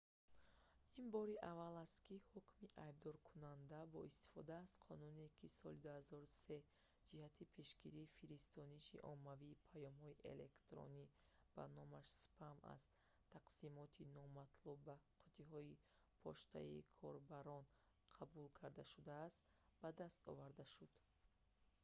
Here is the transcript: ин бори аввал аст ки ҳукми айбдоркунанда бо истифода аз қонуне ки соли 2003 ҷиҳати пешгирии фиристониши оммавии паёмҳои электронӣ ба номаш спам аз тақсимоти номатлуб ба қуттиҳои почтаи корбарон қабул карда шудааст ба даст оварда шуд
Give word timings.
ин 1.01 1.07
бори 1.13 1.35
аввал 1.51 1.75
аст 1.85 1.97
ки 2.05 2.15
ҳукми 2.33 2.67
айбдоркунанда 2.85 3.79
бо 3.93 3.99
истифода 4.11 4.53
аз 4.65 4.71
қонуне 4.87 5.25
ки 5.37 5.47
соли 5.59 5.79
2003 5.81 6.61
ҷиҳати 7.07 7.43
пешгирии 7.55 8.11
фиристониши 8.17 9.03
оммавии 9.13 9.59
паёмҳои 9.69 10.19
электронӣ 10.33 11.05
ба 11.55 11.63
номаш 11.77 12.07
спам 12.23 12.57
аз 12.75 12.81
тақсимоти 13.33 14.03
номатлуб 14.19 14.77
ба 14.87 14.95
қуттиҳои 15.19 15.79
почтаи 16.23 16.87
корбарон 16.99 17.63
қабул 18.15 18.47
карда 18.59 18.83
шудааст 18.93 19.39
ба 19.81 19.89
даст 20.01 20.19
оварда 20.31 20.63
шуд 20.75 20.91